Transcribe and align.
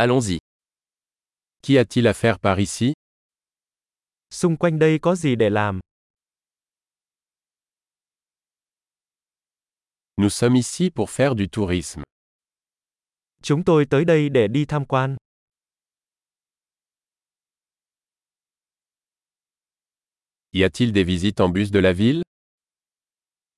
Allons-y. 0.00 0.38
Qu'y 1.60 1.76
a-t-il 1.76 2.06
à 2.06 2.14
faire 2.14 2.38
par 2.38 2.60
ici 2.60 2.92
Xung 4.30 4.56
quanh 4.56 4.78
đây 4.78 4.98
có 5.02 5.14
gì 5.16 5.36
để 5.36 5.50
làm? 5.50 5.80
Nous 10.16 10.32
sommes 10.32 10.56
ici 10.56 10.90
pour 10.90 11.10
faire 11.10 11.34
du 11.38 11.46
tourisme. 11.52 12.02
Chúng 13.42 13.64
tôi 13.64 13.86
tới 13.90 14.04
đây 14.04 14.28
để 14.28 14.48
đi 14.48 14.64
tham 14.64 14.84
quan. 14.86 15.16
Y 20.52 20.62
a-t-il 20.62 20.92
des 20.92 21.04
visites 21.06 21.40
en 21.40 21.48
bus 21.52 21.72
de 21.72 21.80
la 21.80 21.92
ville 21.92 22.22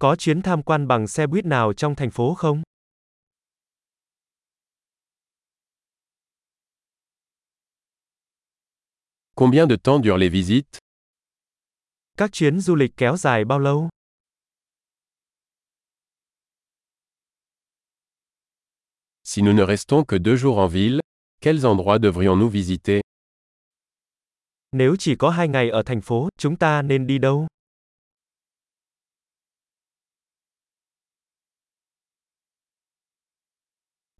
Có 0.00 0.16
chuyến 0.16 0.42
tham 0.42 0.62
quan 0.62 0.88
bằng 0.88 1.08
xe 1.08 1.26
buýt 1.26 1.44
nào 1.44 1.72
trong 1.72 1.94
thành 1.94 2.10
phố 2.10 2.34
không? 2.34 2.62
Combien 9.38 9.66
de 9.66 9.76
temps 9.76 9.98
durent 9.98 10.16
les 10.16 10.30
visites? 10.30 10.78
Các 12.16 12.32
chuyến 12.32 12.60
du 12.60 12.74
lịch 12.74 12.96
kéo 12.96 13.16
dài 13.16 13.44
bao 13.44 13.58
lâu? 13.58 13.88
Si 19.24 19.42
nous 19.42 19.52
ne 19.52 19.62
restons 19.66 20.04
que 20.04 20.16
deux 20.16 20.36
jours 20.36 20.58
en 20.58 20.68
ville, 20.68 21.00
quels 21.42 21.66
endroits 21.66 21.98
devrions-nous 21.98 22.48
visiter? 22.48 23.00
Nếu 24.72 24.96
chỉ 24.98 25.16
có 25.16 25.30
hai 25.30 25.48
ngày 25.48 25.70
ở 25.70 25.82
thành 25.86 26.00
phố, 26.00 26.28
chúng 26.38 26.56
ta 26.56 26.82
nên 26.82 27.06
đi 27.06 27.18
đâu? 27.18 27.46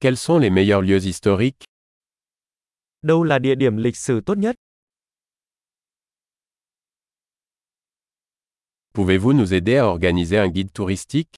Quels 0.01 0.21
sont 0.21 0.43
les 0.43 0.51
meilleurs 0.53 0.85
lieux 0.85 1.05
historiques? 1.05 1.65
Đâu 3.03 3.23
là 3.23 3.39
địa 3.39 3.55
điểm 3.55 3.77
lịch 3.77 3.97
sử 3.97 4.21
tốt 4.21 4.39
nhất? 4.39 4.57
Pouvez-vous 8.97 9.35
nous 9.35 9.53
aider 9.53 9.77
à 9.77 9.89
organiser 9.89 10.39
un 10.39 10.49
guide 10.49 10.71
touristique 10.73 11.29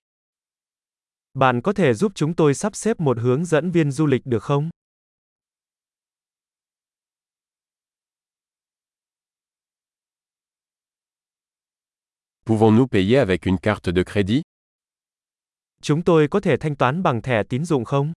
Bạn 1.34 1.60
có 1.62 1.72
thể 1.72 1.94
giúp 1.94 2.12
chúng 2.14 2.34
tôi 2.34 2.54
sắp 2.54 2.76
xếp 2.76 3.00
một 3.00 3.18
hướng 3.18 3.44
dẫn 3.44 3.70
viên 3.70 3.90
du 3.90 4.06
lịch 4.06 4.26
được 4.26 4.42
không? 4.42 4.70
Pouvons-nous 12.46 12.86
payer 12.86 13.18
avec 13.18 13.46
une 13.46 13.58
carte 13.62 13.92
de 13.92 14.02
crédit 14.02 14.42
Chúng 15.82 16.04
tôi 16.04 16.28
có 16.28 16.40
thể 16.40 16.56
thanh 16.56 16.76
toán 16.76 17.02
bằng 17.02 17.22
thẻ 17.22 17.42
tín 17.48 17.64
dụng 17.64 17.84
không? 17.84 18.12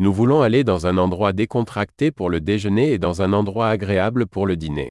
Nous 0.00 0.12
voulons 0.12 0.42
aller 0.42 0.62
dans 0.62 0.86
un 0.86 0.96
endroit 0.96 1.32
décontracté 1.32 2.12
pour 2.12 2.30
le 2.30 2.40
déjeuner 2.40 2.92
et 2.92 2.98
dans 2.98 3.20
un 3.20 3.32
endroit 3.32 3.68
agréable 3.68 4.26
pour 4.26 4.46
le 4.46 4.54
dîner. 4.54 4.90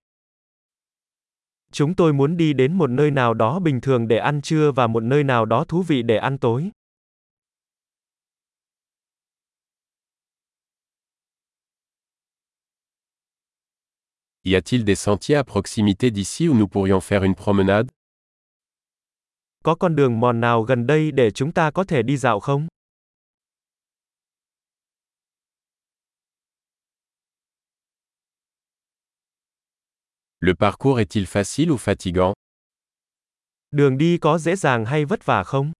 Chúng 1.72 1.95
tôi 1.95 2.14
muốn 2.14 2.38
đi 2.38 2.53
đến 2.53 2.73
một 2.73 2.89
nơi 2.89 3.11
nào 3.11 3.33
đó 3.33 3.59
bình 3.59 3.81
thường 3.81 4.08
để 4.08 4.17
ăn 4.17 4.41
trưa 4.41 4.72
và 4.72 4.88
một 4.88 5.03
nơi 5.03 5.23
nào 5.23 5.45
đó 5.45 5.64
thú 5.67 5.81
vị 5.81 6.02
để 6.03 6.17
ăn 6.17 6.38
tối. 6.38 6.72
Y 14.44 14.53
a-t-il 14.53 14.86
des 14.86 14.95
sentiers 14.95 15.38
à 15.38 15.44
proximité 15.44 16.09
d'ici 16.09 16.49
où 16.49 16.53
nous 16.53 16.67
pourrions 16.67 17.03
faire 17.03 17.23
une 17.23 17.36
promenade? 17.36 17.88
Có 19.64 19.75
con 19.75 19.95
đường 19.95 20.19
mòn 20.19 20.39
nào 20.42 20.61
gần 20.61 20.88
đây 20.88 21.11
để 21.11 21.31
chúng 21.31 21.52
ta 21.52 21.71
có 21.71 21.83
thể 21.83 22.03
đi 22.03 22.17
dạo 22.17 22.39
không? 22.39 22.67
Le 30.39 30.53
parcours 30.53 30.99
est-il 30.99 31.25
facile 31.25 31.71
ou 31.71 31.77
fatigant 31.77 32.33
Đường 33.71 33.98
đi 33.98 34.17
có 34.17 34.37
dễ 34.37 34.55
dàng 34.55 34.86
hay 34.86 35.05
vất 35.05 35.25
vả 35.25 35.43
không? 35.43 35.71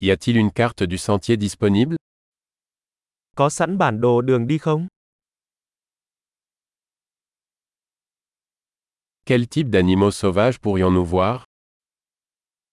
Y 0.00 0.10
a-t-il 0.10 0.36
une 0.36 0.50
carte 0.50 0.86
du 0.90 0.96
sentier 0.96 1.40
disponible 1.40 1.96
Có 3.36 3.50
sẵn 3.50 3.78
bản 3.78 4.00
đồ 4.00 4.20
đường 4.20 4.46
đi 4.46 4.58
không? 4.58 4.86
Quel 9.26 9.44
type 9.50 9.68
d'animaux 9.72 10.10
sauvages 10.10 10.58
pourrions-nous 10.62 11.10
voir 11.10 11.40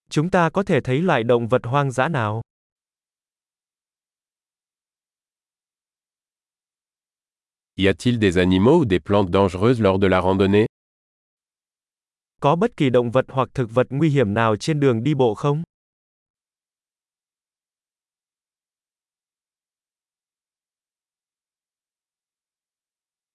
Chúng 0.09 0.29
ta 0.29 0.49
có 0.49 0.63
thể 0.63 0.81
thấy 0.83 1.01
loại 1.01 1.23
động 1.23 1.47
vật 1.47 1.61
hoang 1.65 1.91
dã 1.91 2.07
nào? 2.07 2.41
Y 7.77 7.89
a-t-il 7.89 8.19
des 8.19 8.37
animaux 8.37 8.79
ou 8.79 8.85
des 8.85 9.01
plantes 9.01 9.29
dangereuses 9.29 9.81
lors 9.81 9.99
de 9.99 10.07
la 10.07 10.21
randonnée 10.21 10.65
Có 12.41 12.55
bất 12.55 12.77
kỳ 12.77 12.89
động 12.89 13.11
vật 13.11 13.25
hoặc 13.29 13.49
thực 13.53 13.69
vật 13.71 13.87
nguy 13.89 14.09
hiểm 14.09 14.33
nào 14.33 14.55
trên 14.55 14.79
đường 14.79 15.03
đi 15.03 15.13
bộ 15.13 15.35
không? 15.35 15.63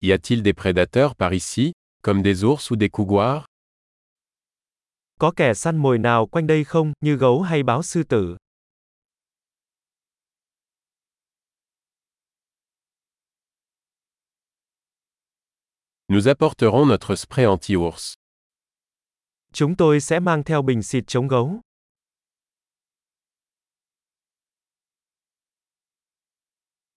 Y 0.00 0.10
a-t-il 0.12 0.42
des 0.42 0.54
prédateurs 0.54 1.14
par 1.18 1.32
ici, 1.32 1.72
comme 2.02 2.22
des 2.22 2.44
ours 2.44 2.72
ou 2.72 2.76
des 2.76 2.88
couguars 2.88 3.44
Có 5.18 5.32
kẻ 5.36 5.54
săn 5.54 5.76
mồi 5.76 5.98
nào 5.98 6.26
quanh 6.26 6.46
đây 6.46 6.64
không, 6.64 6.92
như 7.00 7.16
gấu 7.16 7.42
hay 7.42 7.62
báo 7.62 7.82
sư 7.82 8.02
tử? 8.02 8.36
Nous 16.12 16.26
apporterons 16.26 16.86
notre 16.86 17.14
spray 17.14 17.44
anti-ours. 17.44 18.14
Chúng 19.52 19.76
tôi 19.76 20.00
sẽ 20.00 20.20
mang 20.20 20.42
theo 20.42 20.62
bình 20.62 20.82
xịt 20.82 21.04
chống 21.06 21.28
gấu. 21.28 21.60